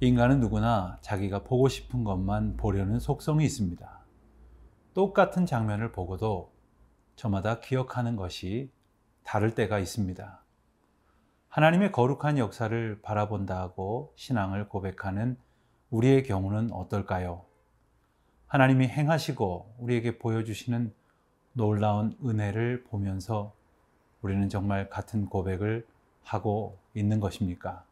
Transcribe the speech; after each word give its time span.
인간은 0.00 0.40
누구나 0.40 0.98
자기가 1.02 1.44
보고 1.44 1.68
싶은 1.68 2.02
것만 2.02 2.56
보려는 2.56 2.98
속성이 2.98 3.44
있습니다. 3.44 4.00
똑같은 4.92 5.46
장면을 5.46 5.92
보고도 5.92 6.52
저마다 7.14 7.60
기억하는 7.60 8.16
것이 8.16 8.70
다를 9.22 9.54
때가 9.54 9.78
있습니다. 9.78 10.42
하나님의 11.48 11.92
거룩한 11.92 12.38
역사를 12.38 13.00
바라본다 13.02 13.56
하고 13.56 14.12
신앙을 14.16 14.68
고백하는 14.68 15.36
우리의 15.90 16.24
경우는 16.24 16.72
어떨까요? 16.72 17.44
하나님이 18.48 18.88
행하시고 18.88 19.76
우리에게 19.78 20.18
보여주시는 20.18 20.92
놀라운 21.52 22.16
은혜를 22.24 22.82
보면서 22.84 23.54
우리는 24.22 24.48
정말 24.48 24.90
같은 24.90 25.26
고백을 25.26 25.86
하고 26.24 26.78
있는 26.94 27.20
것입니까? 27.20 27.84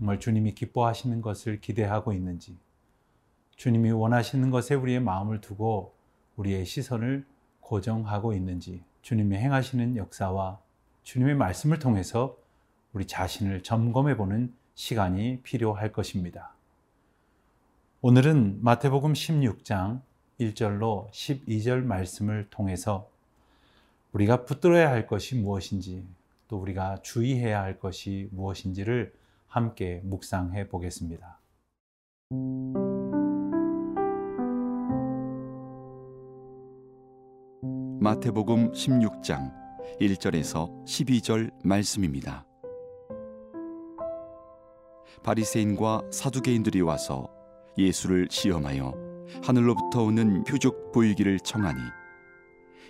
정말 0.00 0.18
주님이 0.18 0.54
기뻐하시는 0.54 1.20
것을 1.20 1.60
기대하고 1.60 2.14
있는지, 2.14 2.56
주님이 3.56 3.90
원하시는 3.90 4.48
것에 4.48 4.74
우리의 4.74 4.98
마음을 4.98 5.42
두고 5.42 5.92
우리의 6.36 6.64
시선을 6.64 7.26
고정하고 7.60 8.32
있는지, 8.32 8.82
주님이 9.02 9.36
행하시는 9.36 9.96
역사와 9.96 10.58
주님의 11.02 11.34
말씀을 11.34 11.78
통해서 11.78 12.38
우리 12.94 13.06
자신을 13.06 13.62
점검해 13.62 14.16
보는 14.16 14.54
시간이 14.74 15.42
필요할 15.42 15.92
것입니다. 15.92 16.54
오늘은 18.00 18.64
마태복음 18.64 19.12
16장 19.12 20.00
1절로 20.40 21.10
12절 21.10 21.84
말씀을 21.84 22.48
통해서 22.48 23.10
우리가 24.12 24.46
붙들어야 24.46 24.90
할 24.90 25.06
것이 25.06 25.36
무엇인지 25.36 26.06
또 26.48 26.56
우리가 26.56 27.02
주의해야 27.02 27.60
할 27.60 27.78
것이 27.78 28.30
무엇인지를 28.32 29.19
함께 29.50 30.00
묵상해 30.04 30.68
보겠습니다. 30.68 31.40
마태복음 38.00 38.70
16장 38.70 39.52
1절에서 40.00 40.84
12절 40.84 41.50
말씀입니다. 41.64 42.46
바리새인과 45.24 46.04
사두개인들이 46.12 46.80
와서 46.82 47.28
예수를 47.76 48.28
시험하여 48.30 48.94
하늘로부터 49.42 50.04
오는 50.04 50.44
표적 50.44 50.92
보이기를 50.92 51.40
청하니 51.40 51.80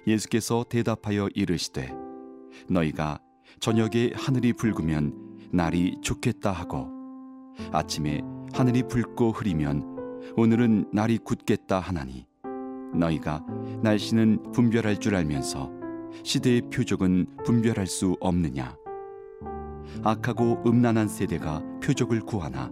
예수께서 0.06 0.64
대답하여 0.68 1.28
이르시되 1.34 1.90
너희가 2.68 3.18
저녁에 3.60 4.12
하늘이 4.14 4.52
붉으면 4.52 5.19
날이 5.52 5.96
좋겠다 6.00 6.52
하고 6.52 6.88
아침에 7.72 8.22
하늘이 8.52 8.84
붉고 8.84 9.32
흐리면 9.32 9.84
오늘은 10.36 10.90
날이 10.92 11.18
굳겠다 11.18 11.80
하나니 11.80 12.26
너희가 12.94 13.44
날씨는 13.82 14.52
분별할 14.52 14.98
줄 14.98 15.14
알면서 15.14 15.70
시대의 16.22 16.62
표적은 16.72 17.26
분별할 17.44 17.86
수 17.86 18.16
없느냐? 18.20 18.76
악하고 20.04 20.62
음란한 20.66 21.08
세대가 21.08 21.62
표적을 21.82 22.20
구하나 22.20 22.70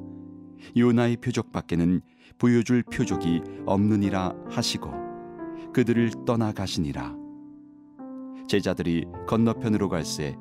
요나의 0.77 1.17
표적밖에는 1.19 2.01
보여줄 2.39 2.83
표적이 2.85 3.43
없느니라 3.67 4.35
하시고 4.51 4.93
그들을 5.73 6.11
떠나가시니라. 6.27 7.17
제자들이 8.49 9.05
건너편으로 9.27 9.89
갈새 9.89 10.37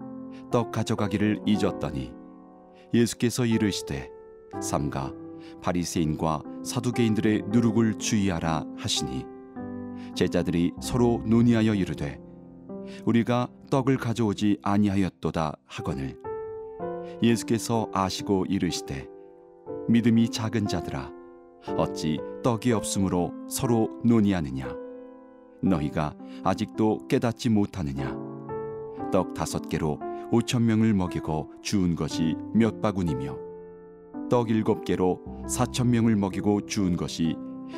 떡 0.51 0.71
가져가기를 0.71 1.41
잊었더니 1.45 2.13
예수께서 2.93 3.45
이르시되 3.45 4.09
삼가 4.61 5.13
바리새인과 5.61 6.43
사두개인들의 6.63 7.43
누룩을 7.49 7.95
주의하라 7.95 8.65
하시니. 8.77 9.25
제자들이 10.15 10.73
서로 10.81 11.21
논의하여 11.25 11.73
이르되 11.73 12.19
우리가 13.05 13.47
떡을 13.69 13.97
가져오지 13.97 14.59
아니하였도다 14.61 15.53
하거늘. 15.65 16.17
예수께서 17.21 17.89
아시고 17.93 18.45
이르시되 18.47 19.07
믿음이 19.87 20.29
작은 20.29 20.67
자들아 20.67 21.11
어찌 21.77 22.19
떡이 22.43 22.71
없으므로 22.71 23.33
서로 23.49 23.89
논의하느냐? 24.03 24.67
너희가 25.61 26.15
아직도 26.43 27.07
깨닫지 27.07 27.49
못하느냐? 27.49 28.15
떡 29.11 29.33
다섯 29.33 29.67
개로 29.69 29.99
오천 30.31 30.65
명을 30.65 30.93
먹이고 30.93 31.51
주운 31.61 31.95
것이 31.95 32.35
몇 32.53 32.81
바구니며 32.81 33.37
떡 34.29 34.49
일곱 34.49 34.83
개로 34.83 35.21
사천 35.47 35.89
명을 35.89 36.17
먹이고 36.17 36.65
주운 36.65 36.97
것이 36.97 37.35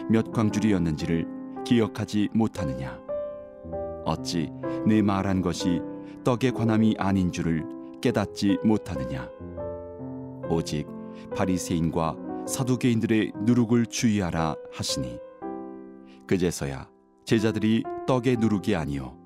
몇 0.10 0.32
광줄이었는지를 0.32 1.28
기억하지 1.64 2.30
못하느냐? 2.34 3.00
어찌 4.06 4.50
내 4.88 5.02
말한 5.02 5.42
것이 5.42 5.82
떡의 6.24 6.54
관함이 6.54 6.96
아닌 6.98 7.32
줄을 7.32 7.64
깨닫지 8.02 8.58
못하느냐? 8.64 9.30
오직 10.50 10.88
바리새인과 11.36 12.16
사두개인들의 12.48 13.34
누룩을 13.46 13.86
주의하라 13.86 14.56
하시니. 14.74 15.20
그제서야 16.26 16.90
제자들이 17.26 17.84
떡의 18.08 18.38
누룩이 18.38 18.76
아니요 18.76 19.19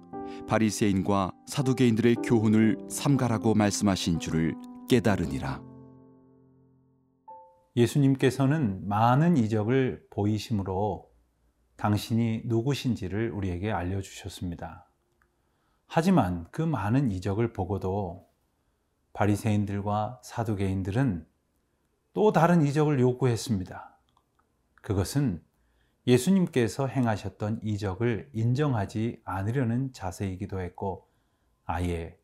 바리새인과 0.48 1.31
사두개인들의 1.48 2.16
교훈을 2.24 2.78
삼가라고 2.90 3.54
말씀하신 3.56 4.20
줄을 4.20 4.56
깨달으니라. 4.90 5.62
예수님께서는 7.76 8.88
많은 8.88 9.38
이적을 9.38 10.06
보이심으로 10.12 11.09
당신이 11.76 12.44
누구신지를 12.46 13.32
우리에게 13.32 13.72
알려주셨습니다. 13.72 14.90
하지만 15.88 16.48
그 16.52 16.62
많은 16.62 17.12
이적을 17.12 17.53
보고도 17.53 18.28
바리새인들과 19.14 20.22
사두개인들은 20.24 21.28
또 22.14 22.32
다른 22.32 22.62
이적을 22.64 23.00
요구했습니다. 23.00 24.00
그것은 24.82 25.44
예수님께서 26.06 26.88
행하셨던 26.88 27.62
이적을 27.64 28.30
인정하지 28.34 29.22
않으려는 29.24 29.94
자세이기도 29.94 30.62
했고, 30.62 31.09
아예 31.66 32.19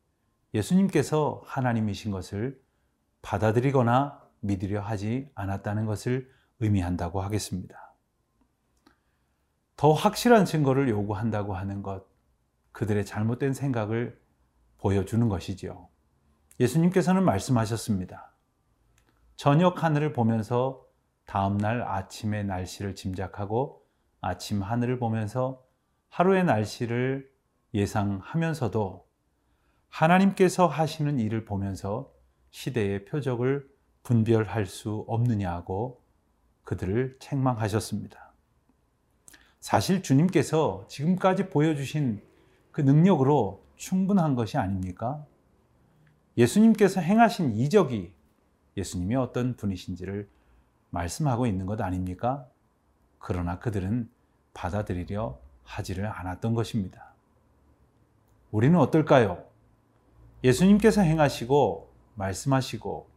예수님께서 0.53 1.41
하나님이신 1.45 2.11
것을 2.11 2.61
받아들이거나 3.21 4.21
믿으려 4.41 4.81
하지 4.81 5.29
않았다는 5.35 5.85
것을 5.85 6.29
의미한다고 6.59 7.21
하겠습니다. 7.21 7.95
더 9.75 9.93
확실한 9.93 10.45
증거를 10.45 10.89
요구한다고 10.89 11.53
하는 11.53 11.81
것, 11.81 12.05
그들의 12.73 13.05
잘못된 13.05 13.53
생각을 13.53 14.19
보여주는 14.77 15.27
것이지요. 15.29 15.87
예수님께서는 16.59 17.23
말씀하셨습니다. 17.23 18.33
저녁 19.37 19.83
하늘을 19.83 20.11
보면서 20.11 20.85
다음날 21.29 21.83
아침의 21.83 22.45
날씨를 22.45 22.95
짐작하고 22.95 23.85
아침 24.19 24.63
하늘을 24.63 24.97
보면서 24.97 25.63
하루의 26.09 26.43
날씨를 26.43 27.29
예상하면서도 27.75 29.05
하나님께서 29.89 30.65
하시는 30.65 31.19
일을 31.19 31.45
보면서 31.45 32.11
시대의 32.49 33.05
표적을 33.05 33.69
분별할 34.01 34.65
수 34.65 35.05
없느냐고 35.07 36.01
그들을 36.63 37.17
책망하셨습니다. 37.19 38.33
사실 39.59 40.01
주님께서 40.01 40.87
지금까지 40.87 41.49
보여주신 41.51 42.23
그 42.71 42.81
능력으로 42.81 43.63
충분한 43.75 44.33
것이 44.33 44.57
아닙니까? 44.57 45.23
예수님께서 46.37 47.01
행하신 47.01 47.51
이적이 47.55 48.15
예수님이 48.77 49.15
어떤 49.15 49.55
분이신지를 49.55 50.27
말씀하고 50.89 51.45
있는 51.45 51.65
것 51.65 51.79
아닙니까? 51.81 52.47
그러나 53.19 53.59
그들은 53.59 54.09
받아들이려 54.53 55.39
하지를 55.63 56.07
않았던 56.07 56.53
것입니다. 56.53 57.13
우리는 58.51 58.77
어떨까요? 58.79 59.45
예수님께서 60.43 61.01
행하시고 61.01 61.93
말씀하시고 62.15 63.07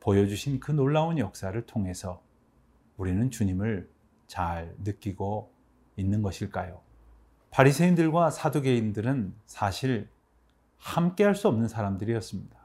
보여주신 0.00 0.60
그 0.60 0.72
놀라운 0.72 1.18
역사를 1.18 1.60
통해서 1.66 2.22
우리는 2.96 3.30
주님을 3.30 3.90
잘 4.26 4.74
느끼고 4.82 5.52
있는 5.96 6.22
것일까요? 6.22 6.80
바리새인들과 7.50 8.30
사두개인들은 8.30 9.34
사실 9.46 10.08
함께 10.78 11.24
할 11.24 11.34
수 11.34 11.48
없는 11.48 11.68
사람들이었습니다. 11.68 12.58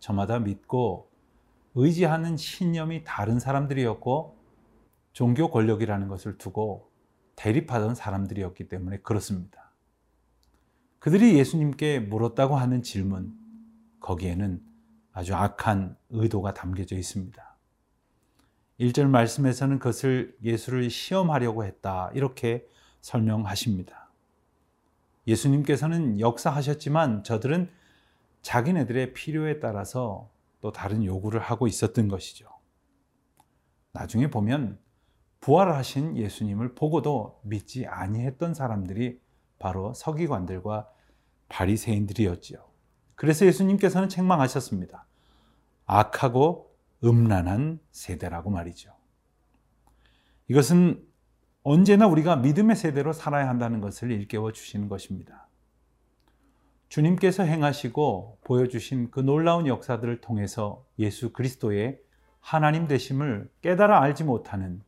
저마다 0.00 0.38
믿고 0.38 1.10
의지하는 1.74 2.36
신념이 2.36 3.04
다른 3.04 3.38
사람들이었고 3.38 4.36
종교 5.12 5.50
권력이라는 5.50 6.08
것을 6.08 6.38
두고 6.38 6.90
대립하던 7.36 7.94
사람들이었기 7.94 8.68
때문에 8.68 8.98
그렇습니다. 8.98 9.72
그들이 10.98 11.36
예수님께 11.38 12.00
물었다고 12.00 12.56
하는 12.56 12.82
질문, 12.82 13.36
거기에는 14.00 14.62
아주 15.12 15.34
악한 15.34 15.96
의도가 16.10 16.54
담겨져 16.54 16.96
있습니다. 16.96 17.56
1절 18.80 19.06
말씀에서는 19.06 19.78
그것을 19.78 20.36
예수를 20.42 20.90
시험하려고 20.90 21.64
했다. 21.64 22.10
이렇게 22.14 22.66
설명하십니다. 23.00 24.10
예수님께서는 25.26 26.20
역사하셨지만 26.20 27.22
저들은 27.22 27.70
자기네들의 28.42 29.14
필요에 29.14 29.60
따라서 29.60 30.30
또 30.64 30.72
다른 30.72 31.04
요구를 31.04 31.40
하고 31.40 31.66
있었던 31.66 32.08
것이죠. 32.08 32.48
나중에 33.92 34.30
보면 34.30 34.78
부활하신 35.40 36.16
예수님을 36.16 36.74
보고도 36.74 37.42
믿지 37.44 37.86
아니했던 37.86 38.54
사람들이 38.54 39.20
바로 39.58 39.92
서기관들과 39.92 40.88
바리새인들이었지요. 41.50 42.64
그래서 43.14 43.44
예수님께서는 43.44 44.08
책망하셨습니다. 44.08 45.06
악하고 45.84 46.74
음란한 47.04 47.78
세대라고 47.90 48.48
말이죠. 48.48 48.90
이것은 50.48 51.06
언제나 51.62 52.06
우리가 52.06 52.36
믿음의 52.36 52.74
세대로 52.74 53.12
살아야 53.12 53.50
한다는 53.50 53.82
것을 53.82 54.10
일깨워 54.10 54.52
주시는 54.52 54.88
것입니다. 54.88 55.46
주님께서 56.94 57.42
행하시고 57.42 58.38
보여주신 58.44 59.10
그 59.10 59.18
놀라운 59.18 59.66
역사들을 59.66 60.20
통해서 60.20 60.86
예수 61.00 61.32
그리스도의 61.32 62.00
하나님 62.38 62.86
되심을 62.86 63.50
깨달아 63.62 64.00
알지 64.00 64.22
못하는 64.22 64.80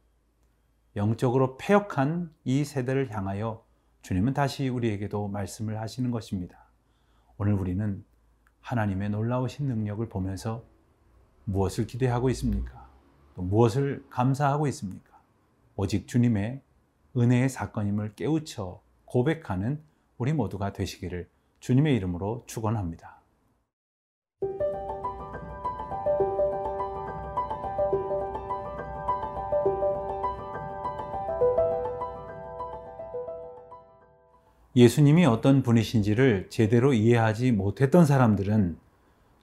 영적으로 0.94 1.56
폐역한 1.56 2.32
이 2.44 2.64
세대를 2.64 3.12
향하여 3.12 3.64
주님은 4.02 4.34
다시 4.34 4.68
우리에게도 4.68 5.26
말씀을 5.26 5.80
하시는 5.80 6.12
것입니다. 6.12 6.68
오늘 7.38 7.54
우리는 7.54 8.04
하나님의 8.60 9.10
놀라우신 9.10 9.66
능력을 9.66 10.08
보면서 10.08 10.62
무엇을 11.44 11.88
기대하고 11.88 12.30
있습니까? 12.30 12.88
또 13.34 13.42
무엇을 13.42 14.04
감사하고 14.10 14.68
있습니까? 14.68 15.20
오직 15.74 16.06
주님의 16.06 16.62
은혜의 17.16 17.48
사건임을 17.48 18.14
깨우쳐 18.14 18.80
고백하는 19.06 19.82
우리 20.18 20.32
모두가 20.32 20.72
되시기를 20.72 21.28
주님의 21.60 21.96
이름으로 21.96 22.44
축원합니다. 22.46 23.16
예수님이 34.76 35.24
어떤 35.24 35.62
분이신지를 35.62 36.50
제대로 36.50 36.92
이해하지 36.92 37.52
못했던 37.52 38.04
사람들은 38.04 38.76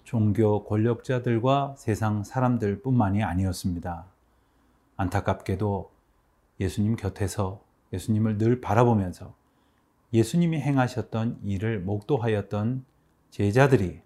종교 0.03 0.63
권력자들과 0.63 1.73
세상 1.75 2.23
사람들 2.23 2.83
뿐만이 2.83 3.23
아니었습니다. 3.23 4.05
안타깝게도 4.95 5.89
예수님 6.59 6.95
곁에서 6.95 7.63
예수님을 7.93 8.37
늘 8.37 8.61
바라보면서 8.61 9.33
예수님이 10.13 10.59
행하셨던 10.59 11.39
일을 11.43 11.81
목도하였던 11.81 12.85
제자들이 13.31 14.01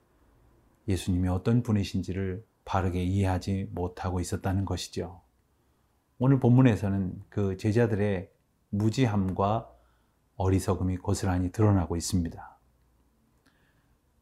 예수님이 0.87 1.27
어떤 1.27 1.63
분이신지를 1.63 2.45
바르게 2.63 3.03
이해하지 3.03 3.71
못하고 3.73 4.21
있었다는 4.21 4.63
것이죠. 4.63 5.21
오늘 6.17 6.39
본문에서는 6.39 7.23
그 7.27 7.57
제자들의 7.57 8.31
무지함과 8.69 9.69
어리석음이 10.37 10.97
고스란히 10.97 11.51
드러나고 11.51 11.97
있습니다. 11.97 12.57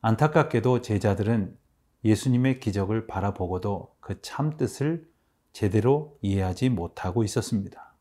안타깝게도 0.01 0.81
제자들은 0.81 1.55
예수님의 2.03 2.59
기적을 2.59 3.05
바라보고도 3.05 3.95
그 3.99 4.21
참뜻을 4.21 5.07
제대로 5.53 6.17
이해하지 6.21 6.69
못하고 6.69 7.23
있었습니다. 7.23 7.95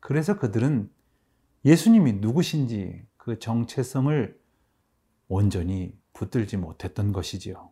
그래서 0.00 0.38
그들은 0.38 0.90
예수님이 1.66 2.12
누구신지 2.14 3.02
그 3.16 3.40
정체성을 3.40 4.38
온전히 5.26 5.92
붙들지 6.12 6.56
못했던 6.56 7.12
것이지요. 7.12 7.70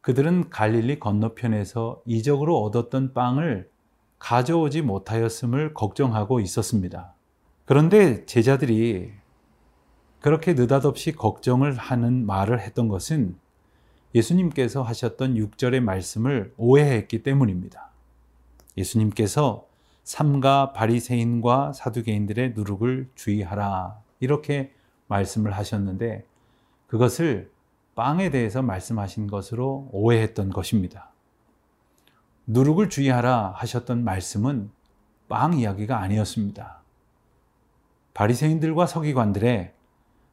그들은 0.00 0.50
갈릴리 0.50 0.98
건너편에서 0.98 2.02
이적으로 2.04 2.60
얻었던 2.62 3.14
빵을 3.14 3.70
가져오지 4.18 4.82
못하였음을 4.82 5.72
걱정하고 5.72 6.40
있었습니다. 6.40 7.14
그런데 7.64 8.26
제자들이 8.26 9.12
그렇게 10.18 10.54
느닷없이 10.54 11.12
걱정을 11.12 11.76
하는 11.76 12.26
말을 12.26 12.58
했던 12.60 12.88
것은 12.88 13.38
예수님께서 14.16 14.82
하셨던 14.82 15.34
6절의 15.34 15.78
말씀을 15.78 16.52
오해했기 16.56 17.22
때문입니다. 17.22 17.92
예수님께서 18.76 19.65
삼가 20.06 20.72
바리새인과 20.72 21.72
사두개인들의 21.72 22.52
누룩을 22.54 23.10
주의하라 23.16 23.98
이렇게 24.20 24.72
말씀을 25.08 25.50
하셨는데 25.56 26.24
그것을 26.86 27.50
빵에 27.96 28.30
대해서 28.30 28.62
말씀하신 28.62 29.26
것으로 29.26 29.88
오해했던 29.90 30.50
것입니다. 30.50 31.10
누룩을 32.46 32.88
주의하라 32.88 33.54
하셨던 33.56 34.04
말씀은 34.04 34.70
빵 35.28 35.54
이야기가 35.54 35.98
아니었습니다. 35.98 36.82
바리새인들과 38.14 38.86
서기관들의 38.86 39.72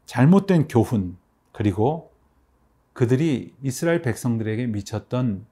잘못된 0.05 0.67
교훈 0.67 1.17
그리고 1.51 2.11
그들이 2.93 3.55
이스라엘 3.63 4.03
백성들에게 4.03 4.67
미쳤던 4.67 5.47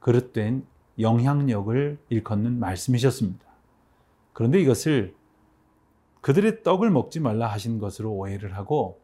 그릇된 0.00 0.66
영향력을 0.98 1.98
일컫는 2.08 2.58
말씀이셨습니다. 2.58 3.49
그런데 4.40 4.58
이것을 4.58 5.14
그들의 6.22 6.62
떡을 6.62 6.88
먹지 6.88 7.20
말라 7.20 7.46
하신 7.48 7.78
것으로 7.78 8.10
오해를 8.10 8.56
하고 8.56 9.02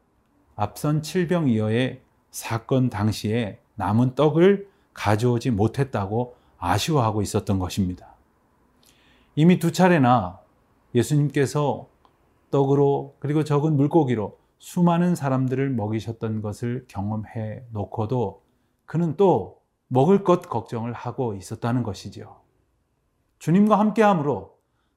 앞선 0.54 1.02
칠병이어의 1.02 2.00
사건 2.30 2.88
당시에 2.88 3.60
남은 3.74 4.14
떡을 4.14 4.70
가져오지 4.94 5.50
못했다고 5.50 6.36
아쉬워하고 6.56 7.20
있었던 7.20 7.58
것입니다. 7.58 8.14
이미 9.34 9.58
두 9.58 9.72
차례나 9.72 10.40
예수님께서 10.94 11.86
떡으로 12.50 13.16
그리고 13.18 13.44
적은 13.44 13.76
물고기로 13.76 14.38
수많은 14.58 15.14
사람들을 15.14 15.68
먹이셨던 15.68 16.40
것을 16.40 16.86
경험해 16.88 17.64
놓고도 17.72 18.42
그는 18.86 19.18
또 19.18 19.60
먹을 19.88 20.24
것 20.24 20.48
걱정을 20.48 20.94
하고 20.94 21.34
있었다는 21.34 21.82
것이지요. 21.82 22.36
주님과 23.38 23.78
함께 23.78 24.00
함으로 24.02 24.55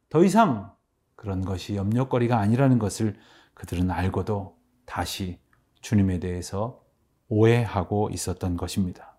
더 0.09 0.23
이상 0.23 0.73
그런 1.15 1.45
것이 1.45 1.75
염려거리가 1.75 2.37
아니라는 2.37 2.79
것을 2.79 3.17
그들은 3.53 3.91
알고도 3.91 4.57
다시 4.85 5.39
주님에 5.81 6.19
대해서 6.19 6.83
오해하고 7.27 8.09
있었던 8.11 8.57
것입니다. 8.57 9.15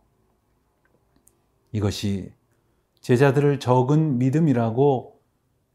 이것이 1.72 2.32
제자들을 3.00 3.60
적은 3.60 4.18
믿음이라고 4.18 5.20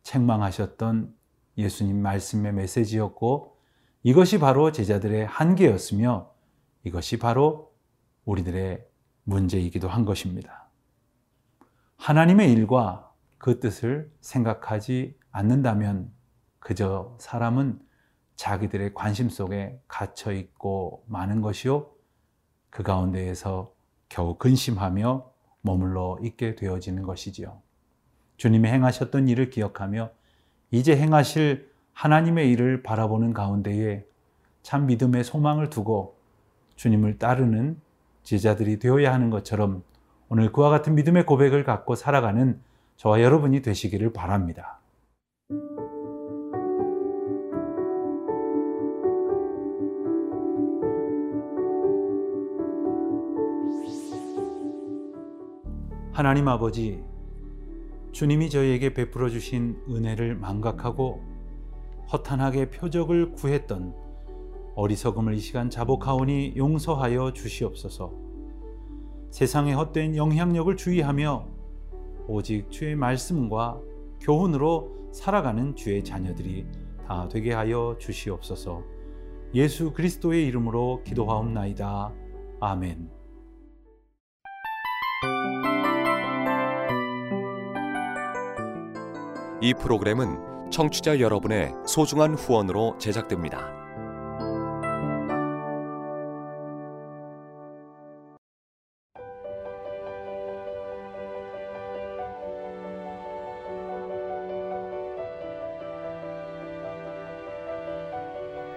책망하셨던 0.03 1.15
예수님 1.57 2.01
말씀의 2.01 2.53
메시지였고 2.53 3.57
이것이 4.03 4.39
바로 4.39 4.71
제자들의 4.71 5.25
한계였으며 5.25 6.31
이것이 6.83 7.17
바로 7.17 7.73
우리들의 8.25 8.85
문제이기도 9.23 9.87
한 9.87 10.05
것입니다. 10.05 10.69
하나님의 11.97 12.51
일과 12.51 13.04
그 13.45 13.59
뜻을 13.59 14.11
생각하지 14.21 15.15
않는다면 15.31 16.11
그저 16.57 17.15
사람은 17.19 17.79
자기들의 18.35 18.95
관심 18.95 19.29
속에 19.29 19.79
갇혀 19.87 20.31
있고 20.31 21.03
많은 21.05 21.41
것이요. 21.41 21.85
그 22.71 22.81
가운데에서 22.81 23.71
겨우 24.09 24.39
근심하며 24.39 25.29
머물러 25.61 26.17
있게 26.23 26.55
되어지는 26.55 27.03
것이지요. 27.03 27.61
주님이 28.37 28.67
행하셨던 28.67 29.27
일을 29.27 29.51
기억하며 29.51 30.09
이제 30.71 30.97
행하실 30.97 31.69
하나님의 31.93 32.49
일을 32.49 32.81
바라보는 32.81 33.33
가운데에 33.33 34.07
참 34.63 34.87
믿음의 34.87 35.23
소망을 35.23 35.69
두고 35.69 36.17
주님을 36.77 37.19
따르는 37.19 37.79
제자들이 38.23 38.79
되어야 38.79 39.13
하는 39.13 39.29
것처럼 39.29 39.83
오늘 40.29 40.51
그와 40.51 40.71
같은 40.71 40.95
믿음의 40.95 41.27
고백을 41.27 41.63
갖고 41.63 41.93
살아가는 41.93 42.59
저와 42.97 43.21
여러분이 43.21 43.61
되시기를 43.61 44.13
바랍니다. 44.13 44.79
하나님 56.13 56.47
아버지, 56.47 57.03
주님이 58.13 58.49
저희에게 58.49 58.93
베풀어 58.93 59.29
주신 59.29 59.77
은혜를 59.89 60.35
망각하고 60.35 61.21
허탄하게 62.13 62.69
표적을 62.69 63.33
구했던 63.33 63.93
어리석음을 64.75 65.33
이 65.33 65.39
시간 65.39 65.69
자복하오니 65.69 66.53
용서하여 66.55 67.33
주시옵소서. 67.33 68.13
세상의 69.31 69.73
헛된 69.73 70.15
영향력을 70.15 70.77
주의하며 70.77 71.54
오직 72.27 72.69
주의 72.69 72.95
말씀과 72.95 73.79
교훈으로 74.21 75.09
살아가는 75.11 75.75
주의 75.75 76.03
자녀들이 76.03 76.65
다 77.07 77.27
되게 77.29 77.53
하여 77.53 77.95
주시옵소서. 77.99 78.83
예수 79.53 79.93
그리스도의 79.93 80.45
이름으로 80.47 81.03
기도하옵나이다. 81.03 82.13
아멘. 82.59 83.09
이 89.61 89.73
프로그램은 89.73 90.69
청취자 90.71 91.19
여러분의 91.19 91.73
소중한 91.85 92.35
후원으로 92.35 92.97
제작됩니다. 92.97 93.84